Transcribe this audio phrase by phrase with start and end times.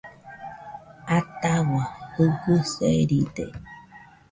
[1.17, 3.45] Atahua Jɨgɨ seride